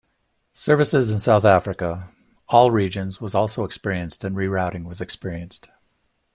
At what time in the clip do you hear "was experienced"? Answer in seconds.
4.83-5.67